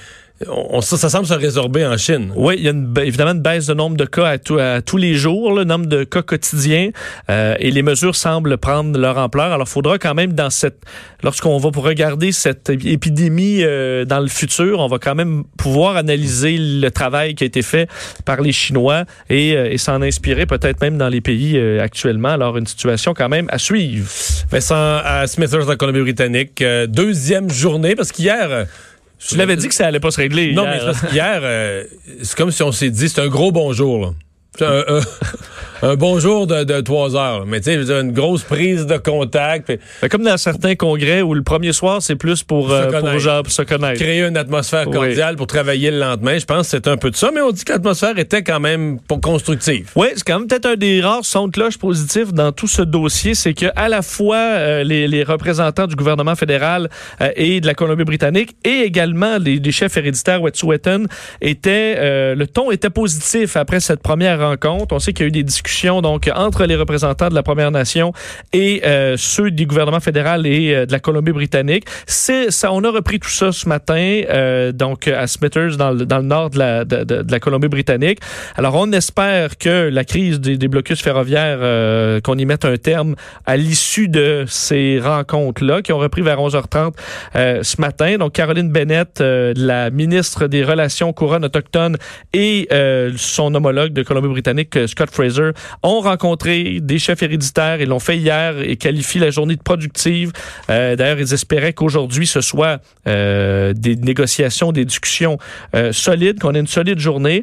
on, 0.48 0.80
ça, 0.80 1.10
semble 1.10 1.26
se 1.26 1.34
résorber 1.34 1.84
en 1.84 1.96
Chine. 1.98 2.32
Oui, 2.34 2.54
il 2.58 2.64
y 2.64 2.68
a 2.68 3.04
évidemment 3.04 3.32
une 3.32 3.42
baisse 3.42 3.66
de 3.66 3.74
nombre 3.74 3.96
de 3.96 4.06
cas 4.06 4.26
à, 4.26 4.38
tous 4.80 4.96
les 4.96 5.14
jours, 5.14 5.52
le 5.52 5.64
nombre 5.64 5.86
de 5.86 6.04
cas 6.04 6.22
quotidiens, 6.22 6.90
euh, 7.28 7.54
et 7.58 7.70
les 7.70 7.82
mesures 7.82 8.16
semblent 8.16 8.56
prendre 8.56 8.98
leur 8.98 9.18
ampleur. 9.18 9.52
Alors, 9.52 9.66
il 9.68 9.70
faudra 9.70 9.98
quand 9.98 10.14
même, 10.14 10.32
dans 10.32 10.48
cette, 10.48 10.82
lorsqu'on 11.22 11.58
va 11.58 11.70
pour 11.70 11.84
regarder 11.84 12.32
cette 12.32 12.70
épidémie 12.70 13.62
euh, 13.62 14.06
dans 14.06 14.20
le 14.20 14.28
futur, 14.28 14.80
on 14.80 14.88
va 14.88 14.98
quand 14.98 15.14
même 15.14 15.44
pouvoir 15.58 15.96
analyser 15.96 16.56
le 16.58 16.88
travail 16.90 17.34
qui 17.34 17.44
a 17.44 17.46
été 17.46 17.60
fait 17.60 17.88
par 18.24 18.40
les 18.40 18.52
Chinois 18.52 19.04
et, 19.28 19.56
euh, 19.56 19.70
et 19.70 19.76
s'en 19.76 20.00
inspirer 20.00 20.46
peut-être 20.46 20.80
même 20.80 20.96
dans 20.96 21.08
les 21.08 21.20
pays 21.20 21.60
actuellement. 21.78 22.30
Alors, 22.30 22.56
une 22.56 22.66
situation 22.66 23.12
quand 23.12 23.28
même 23.28 23.46
à 23.50 23.58
suivre. 23.58 24.08
Vincent 24.50 25.00
à 25.04 25.26
Smithers, 25.26 25.68
en 25.68 25.76
Colombie-Britannique, 25.76 26.64
deuxième 26.88 27.50
journée, 27.50 27.94
parce 27.94 28.10
qu'hier 28.10 28.66
tu 29.26 29.36
l'avais 29.36 29.56
dit 29.56 29.68
que 29.68 29.74
ça 29.74 29.86
allait 29.86 30.00
pas 30.00 30.10
se 30.10 30.20
régler. 30.20 30.52
Non, 30.52 30.64
mais 30.64 30.80
hier, 31.12 31.40
euh, 31.42 31.84
c'est 32.22 32.36
comme 32.36 32.50
si 32.50 32.62
on 32.62 32.72
s'est 32.72 32.90
dit, 32.90 33.08
c'est 33.08 33.20
un 33.20 33.28
gros 33.28 33.52
bonjour. 33.52 34.00
Là 34.00 34.10
un 35.82 35.96
bonjour 35.96 36.46
de, 36.46 36.64
de 36.64 36.80
trois 36.80 37.16
heures. 37.16 37.46
Mais 37.46 37.60
tu 37.60 37.84
sais, 37.84 38.00
une 38.00 38.12
grosse 38.12 38.42
prise 38.42 38.86
de 38.86 38.96
contact. 38.96 39.72
comme 40.10 40.22
dans 40.22 40.36
certains 40.36 40.74
congrès 40.74 41.22
où 41.22 41.34
le 41.34 41.42
premier 41.42 41.72
soir, 41.72 42.02
c'est 42.02 42.16
plus 42.16 42.42
pour, 42.42 42.70
euh, 42.70 42.90
pour, 42.90 43.50
se 43.50 43.62
connaître. 43.62 44.00
Créer 44.00 44.22
une 44.22 44.36
atmosphère 44.36 44.86
cordiale 44.86 45.36
pour 45.36 45.46
travailler 45.46 45.90
le 45.90 45.98
lendemain. 45.98 46.38
Je 46.38 46.44
pense 46.44 46.66
que 46.66 46.70
c'est 46.70 46.88
un 46.88 46.96
peu 46.96 47.10
de 47.10 47.16
ça, 47.16 47.30
mais 47.32 47.40
on 47.40 47.50
dit 47.52 47.64
que 47.64 47.72
l'atmosphère 47.72 48.18
était 48.18 48.42
quand 48.42 48.60
même 48.60 48.98
constructive. 49.22 49.90
Oui, 49.94 50.08
c'est 50.14 50.24
quand 50.24 50.40
même 50.40 50.48
peut-être 50.48 50.66
un 50.66 50.76
des 50.76 51.00
rares 51.00 51.24
sons 51.24 51.48
de 51.48 51.52
cloche 51.52 51.78
positifs 51.78 52.32
dans 52.32 52.52
tout 52.52 52.68
ce 52.68 52.82
dossier. 52.82 53.34
C'est 53.34 53.54
que 53.54 53.66
à 53.76 53.88
la 53.88 54.02
fois 54.02 54.36
euh, 54.36 54.84
les, 54.84 55.08
les, 55.08 55.22
représentants 55.22 55.86
du 55.86 55.94
gouvernement 55.94 56.34
fédéral 56.34 56.88
euh, 57.20 57.30
et 57.36 57.60
de 57.60 57.66
la 57.66 57.74
Colombie-Britannique 57.74 58.56
et 58.64 58.80
également 58.80 59.38
les, 59.38 59.58
les, 59.58 59.72
chefs 59.72 59.96
héréditaires 59.96 60.42
Wet'suwet'en 60.42 61.04
étaient, 61.40 62.34
le 62.34 62.46
ton 62.46 62.70
était 62.70 62.90
positif 62.90 63.56
après 63.56 63.80
cette 63.80 64.02
première 64.02 64.39
On 64.90 64.98
sait 64.98 65.12
qu'il 65.12 65.24
y 65.24 65.26
a 65.26 65.28
eu 65.28 65.32
des 65.32 65.42
discussions 65.42 66.00
donc 66.00 66.30
entre 66.34 66.64
les 66.64 66.76
représentants 66.76 67.28
de 67.28 67.34
la 67.34 67.42
Première 67.42 67.70
Nation 67.70 68.12
et 68.52 68.82
euh, 68.84 69.16
ceux 69.16 69.50
du 69.50 69.66
gouvernement 69.66 70.00
fédéral 70.00 70.46
et 70.46 70.74
euh, 70.74 70.86
de 70.86 70.92
la 70.92 70.98
Colombie-Britannique. 70.98 71.84
Ça, 72.06 72.72
on 72.72 72.82
a 72.84 72.90
repris 72.90 73.20
tout 73.20 73.28
ça 73.28 73.52
ce 73.52 73.68
matin, 73.68 74.22
euh, 74.30 74.72
donc 74.72 75.08
à 75.08 75.26
Smithers 75.26 75.76
dans 75.76 75.90
le, 75.90 76.04
nord 76.22 76.50
de 76.50 76.58
la, 76.58 77.40
Colombie-Britannique. 77.40 78.20
Alors 78.56 78.74
on 78.76 78.90
espère 78.92 79.58
que 79.58 79.88
la 79.88 80.04
crise 80.04 80.40
des, 80.40 80.68
blocus 80.68 81.02
ferroviaires, 81.02 82.20
qu'on 82.22 82.36
y 82.36 82.44
mette 82.44 82.64
un 82.64 82.76
terme 82.76 83.16
à 83.46 83.56
l'issue 83.56 84.08
de 84.08 84.44
ces 84.46 85.00
rencontres-là, 85.00 85.82
qui 85.82 85.92
ont 85.92 85.98
repris 85.98 86.22
vers 86.22 86.38
11h30 86.38 86.92
ce 87.34 87.80
matin. 87.80 88.18
Donc 88.18 88.32
Caroline 88.32 88.70
Bennett, 88.70 89.20
la 89.20 89.90
ministre 89.90 90.46
des 90.46 90.62
Relations 90.62 91.12
couronne 91.12 91.44
autochtones 91.44 91.96
et 92.32 92.68
son 93.16 93.54
homologue 93.54 93.92
de 93.92 94.02
Colombie-Britannique, 94.30 94.88
Scott 94.88 95.10
Fraser, 95.10 95.50
ont 95.82 96.00
rencontré 96.00 96.78
des 96.80 96.98
chefs 96.98 97.22
héréditaires. 97.22 97.80
Ils 97.80 97.88
l'ont 97.88 97.98
fait 97.98 98.16
hier 98.16 98.60
et 98.60 98.76
qualifient 98.76 99.18
la 99.18 99.30
journée 99.30 99.56
de 99.56 99.62
productive. 99.62 100.32
Euh, 100.70 100.96
D'ailleurs, 100.96 101.20
ils 101.20 101.34
espéraient 101.34 101.72
qu'aujourd'hui, 101.72 102.26
ce 102.26 102.40
soit 102.40 102.80
euh, 103.06 103.72
des 103.72 103.96
négociations, 103.96 104.72
des 104.72 104.84
discussions 104.84 105.38
euh, 105.74 105.92
solides, 105.92 106.38
qu'on 106.38 106.54
ait 106.54 106.60
une 106.60 106.66
solide 106.66 106.98
journée, 106.98 107.42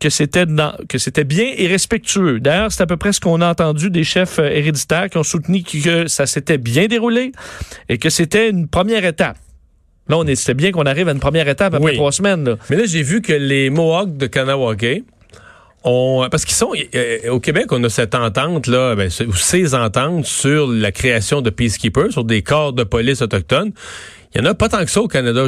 que 0.00 0.10
c'était 0.10 0.44
que 0.88 0.98
c'était 0.98 1.24
bien 1.24 1.52
et 1.56 1.66
respectueux. 1.66 2.40
D'ailleurs, 2.40 2.72
c'est 2.72 2.82
à 2.82 2.86
peu 2.86 2.96
près 2.96 3.12
ce 3.12 3.20
qu'on 3.20 3.40
a 3.40 3.50
entendu 3.50 3.90
des 3.90 4.04
chefs 4.04 4.38
euh, 4.38 4.48
héréditaires 4.48 5.10
qui 5.10 5.18
ont 5.18 5.22
soutenu 5.22 5.62
que 5.62 6.06
ça 6.06 6.26
s'était 6.26 6.58
bien 6.58 6.86
déroulé 6.86 7.32
et 7.88 7.98
que 7.98 8.10
c'était 8.10 8.50
une 8.50 8.68
première 8.68 9.04
étape. 9.04 9.36
Là, 10.08 10.18
on 10.18 10.24
c'était 10.34 10.54
bien 10.54 10.70
qu'on 10.70 10.86
arrive 10.86 11.08
à 11.08 11.12
une 11.12 11.20
première 11.20 11.48
étape 11.48 11.74
après 11.74 11.94
trois 11.94 12.12
semaines. 12.12 12.56
Mais 12.70 12.76
là, 12.76 12.84
j'ai 12.86 13.02
vu 13.02 13.22
que 13.22 13.32
les 13.32 13.70
Mohawks 13.70 14.16
de 14.16 14.26
Kanawake, 14.26 15.02
parce 15.82 16.44
qu'ils 16.44 16.54
sont 16.54 16.72
euh, 16.94 17.30
au 17.30 17.40
Québec, 17.40 17.66
on 17.70 17.82
a 17.84 17.88
cette 17.88 18.14
entente 18.14 18.66
là, 18.66 18.94
ben, 18.96 19.08
ces 19.10 19.74
ententes 19.74 20.24
sur 20.24 20.66
la 20.68 20.90
création 20.92 21.42
de 21.42 21.50
peacekeepers, 21.50 22.12
sur 22.12 22.24
des 22.24 22.42
corps 22.42 22.72
de 22.72 22.84
police 22.84 23.22
autochtones. 23.22 23.72
Il 24.34 24.40
y 24.40 24.46
en 24.46 24.50
a 24.50 24.54
pas 24.54 24.68
tant 24.68 24.84
que 24.84 24.90
ça 24.90 25.00
au 25.00 25.08
Canada. 25.08 25.46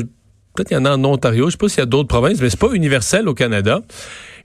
Peut-être 0.54 0.68
qu'il 0.68 0.76
y 0.76 0.80
en 0.80 0.85
a 0.85 0.97
en 0.97 1.04
Ontario. 1.04 1.47
Je 1.47 1.52
sais 1.52 1.56
pas 1.58 1.68
s'il 1.68 1.80
y 1.80 1.82
a 1.82 1.87
d'autres 1.87 2.08
provinces, 2.08 2.40
mais 2.40 2.50
c'est 2.50 2.58
pas 2.58 2.73
universel 2.73 3.28
au 3.28 3.35
Canada. 3.35 3.80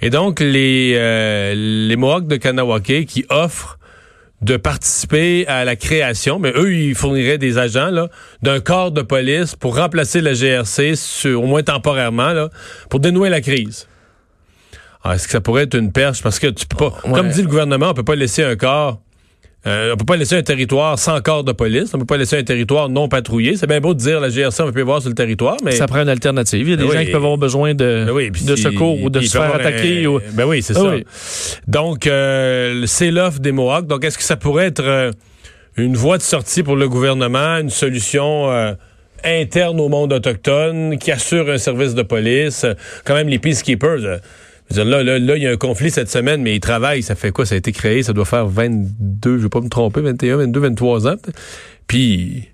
Et 0.02 0.10
donc 0.10 0.40
les 0.40 0.96
euh, 0.98 1.96
Mohawks 1.98 2.28
de 2.28 2.36
Kanawake 2.38 3.06
qui 3.06 3.26
offrent 3.30 3.80
de 4.44 4.58
participer 4.58 5.48
à 5.48 5.64
la 5.64 5.76
création, 5.76 6.38
mais 6.38 6.52
eux, 6.56 6.74
ils 6.74 6.96
fourniraient 6.96 7.38
des 7.38 7.58
agents 7.58 8.08
d'un 8.42 8.60
corps 8.60 8.92
de 8.92 9.02
police 9.02 9.56
pour 9.56 9.78
remplacer 9.78 10.20
la 10.20 10.34
GRC, 10.34 10.96
sur, 10.96 11.42
au 11.42 11.46
moins 11.46 11.64
temporairement, 11.64 12.50
pour 12.90 13.00
dénouer 13.00 13.30
la 13.30 13.40
crise. 13.40 13.88
Ah, 15.04 15.16
est-ce 15.16 15.26
que 15.26 15.32
ça 15.32 15.42
pourrait 15.42 15.64
être 15.64 15.76
une 15.76 15.92
perche? 15.92 16.22
Parce 16.22 16.40
que 16.40 16.48
tu 16.48 16.66
peux 16.66 16.78
pas, 16.78 16.94
comme 17.14 17.30
dit 17.30 17.42
le 17.42 17.48
gouvernement, 17.48 17.90
on 17.90 17.94
peut 17.94 18.04
pas 18.04 18.16
laisser 18.16 18.44
un 18.44 18.56
corps 18.56 19.00
euh, 19.66 19.94
on 19.94 19.98
peut 19.98 20.06
pas 20.06 20.18
laisser 20.18 20.36
un 20.36 20.44
territoire 20.44 21.00
sans 21.00 21.22
corps 21.22 21.44
de 21.46 21.54
police. 21.54 21.94
On 21.94 21.98
peut 21.98 22.06
pas 22.06 22.18
laisser 22.18 22.38
un 22.38 22.44
territoire 22.44 22.90
non 22.90 23.08
patrouillé. 23.08 23.56
C'est 23.56 23.68
bien 23.68 23.80
beau 23.80 23.94
de 23.94 24.00
dire 24.00 24.20
la 24.20 24.30
GRC, 24.30 24.62
on 24.62 24.66
peut 24.66 24.74
plus 24.74 24.82
voir 24.82 25.00
sur 25.00 25.10
le 25.10 25.16
territoire, 25.16 25.56
mais... 25.64 25.72
Ça 25.72 25.88
prend 25.88 26.02
une 26.02 26.10
alternative. 26.10 26.68
Il 26.68 26.72
y 26.72 26.74
a 26.74 26.76
des 26.76 26.88
gens 26.88 27.00
qui 27.00 27.12
peuvent 27.12 27.16
avoir 27.16 27.38
besoin 27.38 27.74
de, 27.74 28.06
ben 28.14 28.32
de 28.46 28.56
secours 28.56 29.02
ou 29.02 29.10
de 29.10 29.22
se 29.22 29.38
faire 29.38 29.56
attaquer. 29.56 30.06
Ou... 30.06 30.20
Ben 30.34 30.46
oui, 30.46 30.62
c'est 30.62 30.76
ah 30.76 30.82
ça. 30.82 31.60
Donc, 31.68 32.08
euh, 32.08 32.84
c'est 32.88 33.12
l'offre 33.12 33.40
des 33.40 33.54
Mohawks. 33.54 33.88
Donc, 33.88 34.04
est-ce 34.04 34.18
que 34.18 34.24
ça 34.24 34.36
pourrait 34.36 34.66
être 34.66 34.84
euh, 34.84 35.12
une 35.78 35.96
voie 35.96 36.18
de 36.18 36.24
sortie 36.24 36.62
pour 36.62 36.76
le 36.76 36.90
gouvernement, 36.90 37.58
une 37.58 37.70
solution 37.70 38.50
interne 39.24 39.80
au 39.80 39.88
monde 39.88 40.12
autochtone 40.12 40.98
qui 40.98 41.12
assure 41.12 41.50
un 41.50 41.58
service 41.58 41.96
de 41.96 42.04
police? 42.04 42.66
Quand 43.06 43.16
même, 43.16 43.30
les 43.30 43.40
peacekeepers 43.40 44.20
Là, 44.76 45.04
là, 45.04 45.20
là, 45.20 45.38
il 45.38 45.44
y 45.44 45.48
a 45.48 45.52
un 45.52 45.58
conflit 45.58 45.92
cette 45.92 46.10
semaine, 46.10 46.42
mais 46.42 46.56
ils 46.56 46.60
travaillent. 46.60 47.04
Ça 47.04 47.16
fait 47.16 47.32
quoi? 47.32 47.46
Ça 47.46 47.56
a 47.56 47.58
été 47.58 47.72
créé, 47.72 48.04
ça 48.04 48.14
doit 48.14 48.26
faire 48.26 48.48
22, 48.48 49.38
je 49.38 49.44
vais 49.44 49.50
pas 49.50 49.62
me 49.62 49.70
tromper, 49.70 50.02
21, 50.02 50.38
22, 50.38 50.60
23 50.60 51.08
ans. 51.08 51.16
Puis, 51.88 52.50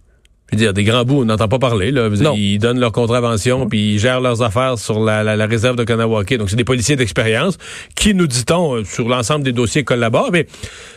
je 0.51 0.55
veux 0.55 0.61
dire, 0.61 0.73
des 0.73 0.83
grands 0.83 1.05
bouts, 1.05 1.21
on 1.21 1.25
n'entend 1.25 1.47
pas 1.47 1.59
parler. 1.59 1.91
Là. 1.91 2.09
Ils 2.35 2.57
donnent 2.57 2.79
leur 2.79 2.91
contravention, 2.91 3.67
puis 3.67 3.93
ils 3.93 3.99
gèrent 3.99 4.21
leurs 4.21 4.41
affaires 4.41 4.77
sur 4.77 4.99
la, 4.99 5.23
la, 5.23 5.45
réserve 5.45 5.75
de 5.75 5.83
Kanawake. 5.83 6.35
Donc, 6.37 6.49
c'est 6.49 6.55
des 6.55 6.63
policiers 6.63 6.95
d'expérience 6.95 7.57
qui, 7.95 8.13
nous 8.13 8.27
dit-on, 8.27 8.75
euh, 8.75 8.83
sur 8.83 9.07
l'ensemble 9.07 9.43
des 9.43 9.53
dossiers 9.53 9.83
collaborent. 9.83 10.31
Mais 10.31 10.47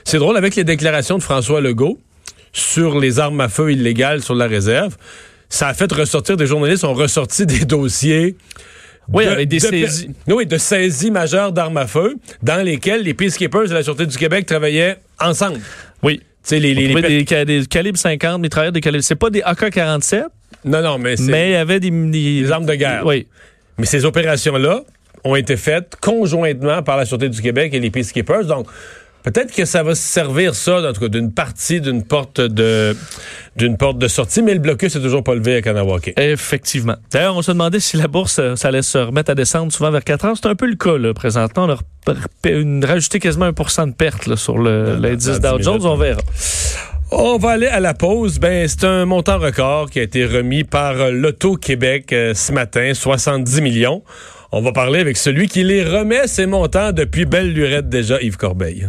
c'est 0.05 0.19
drôle, 0.19 0.37
avec 0.37 0.57
les 0.57 0.65
déclarations 0.65 1.19
de 1.19 1.23
François 1.23 1.61
Legault 1.61 1.99
sur 2.53 2.99
les 2.99 3.19
armes 3.19 3.41
à 3.41 3.49
feu 3.49 3.73
illégales 3.73 4.23
sur 4.23 4.35
la 4.35 4.47
réserve, 4.47 4.97
ça 5.49 5.69
a 5.69 5.75
fait 5.75 5.93
ressortir, 5.93 6.39
des 6.39 6.47
journalistes 6.47 6.85
ont 6.85 6.95
ressorti 6.95 7.45
des 7.47 7.67
dossiers 7.67 8.37
oui, 9.09 9.25
avec 9.25 9.49
des 9.49 9.61
saisies. 9.61 10.11
Oui, 10.29 10.47
de 10.47 10.59
saisies 10.59 11.11
majeures 11.11 11.53
d'armes 11.53 11.77
à 11.77 11.87
feu 11.87 12.17
dans 12.43 12.65
lesquelles 12.65 13.03
les 13.03 13.15
peacekeepers 13.15 13.69
de 13.69 13.75
la 13.75 13.83
Sûreté 13.83 14.07
du 14.07 14.17
Québec 14.17 14.47
travaillaient 14.47 14.99
ensemble. 15.21 15.61
Oui. 16.03 16.19
Tu 16.19 16.25
sais, 16.43 16.59
les, 16.59 16.75
les, 16.75 16.89
les, 16.89 17.25
des, 17.45 17.67
calibres 17.67 17.99
50, 17.99 18.41
mais 18.41 18.49
travailleurs 18.49 18.73
des 18.73 18.81
calibres. 18.81 19.05
C'est 19.05 19.15
pas 19.15 19.31
des 19.31 19.43
AK-47. 19.43 20.25
Non, 20.65 20.83
non, 20.83 20.99
mais. 20.99 21.15
Mais 21.21 21.51
il 21.51 21.53
y 21.53 21.57
avait 21.57 21.79
des, 21.79 21.91
des, 21.91 22.51
armes 22.51 22.67
de 22.67 22.75
guerre. 22.75 23.05
Oui. 23.05 23.27
Mais 23.79 23.87
ces 23.87 24.05
opérations-là 24.05 24.83
ont 25.25 25.37
été 25.37 25.57
faites 25.57 25.97
conjointement 26.01 26.83
par 26.83 26.97
la 26.97 27.05
Sûreté 27.05 27.29
du 27.29 27.41
Québec 27.41 27.73
et 27.75 27.81
les 27.81 27.91
peacekeepers. 27.91 28.45
Donc, 28.47 28.67
Peut-être 29.23 29.55
que 29.55 29.65
ça 29.65 29.83
va 29.83 29.95
se 29.95 30.03
servir 30.03 30.55
ça, 30.55 30.81
en 30.81 30.93
tout 30.93 31.01
cas, 31.01 31.09
d'une 31.09 31.33
partie 31.33 31.81
d'une 31.81 32.03
porte 32.03 32.41
de 32.41 32.97
d'une 33.57 33.77
porte 33.77 33.99
de 33.99 34.09
sortie, 34.09 34.43
mais 34.43 34.55
le 34.55 34.61
blocus 34.61 34.97
n'est 34.97 35.03
toujours 35.03 35.23
pas 35.23 35.35
levé 35.35 35.57
à 35.57 35.63
Kanawake. 35.63 36.15
Effectivement. 36.19 36.97
D'ailleurs, 37.11 37.37
on 37.37 37.43
se 37.43 37.53
demandait 37.53 37.81
si 37.81 37.99
la 37.99 38.09
bourse, 38.09 38.39
euh, 38.39 38.57
ça 38.57 38.69
allait 38.69 38.83
se 38.83 38.97
remettre 38.97 39.31
à 39.31 39.35
descendre 39.35 39.71
souvent 39.71 39.91
vers 39.91 40.05
4 40.05 40.25
ans. 40.25 40.35
C'est 40.35 40.47
un 40.47 40.55
peu 40.55 40.67
le 40.67 40.77
cas, 40.77 40.97
là, 40.97 41.13
présentement. 41.13 41.67
On 42.07 42.13
a 42.13 42.15
une, 42.49 42.85
rajouté 42.85 43.21
quasiment 43.21 43.47
1 43.47 43.87
de 43.89 43.93
perte 43.93 44.27
là, 44.27 44.37
sur 44.37 44.59
l'indice 44.59 45.39
Dow 45.39 45.61
Jones. 45.61 45.85
On 45.85 45.97
verra. 45.97 46.23
On 47.11 47.37
va 47.37 47.51
aller 47.51 47.67
à 47.67 47.79
la 47.79 47.93
pause. 47.93 48.39
Ben, 48.39 48.67
c'est 48.67 48.85
un 48.85 49.05
montant 49.05 49.39
record 49.39 49.91
qui 49.91 50.01
a 50.01 50.03
été 50.03 50.25
remis 50.25 50.65
par 50.65 51.11
l'Auto-Québec 51.11 52.11
euh, 52.15 52.33
ce 52.33 52.53
matin, 52.53 52.93
70 52.95 53.61
millions. 53.61 54.03
On 54.51 54.63
va 54.63 54.73
parler 54.73 55.01
avec 55.01 55.19
celui 55.19 55.47
qui 55.47 55.63
les 55.63 55.85
remet 55.85 56.27
ces 56.27 56.47
montants 56.47 56.93
depuis 56.93 57.27
belle 57.27 57.53
lurette 57.53 57.91
déjà, 57.91 58.21
Yves 58.21 58.39
Corbeil. 58.39 58.89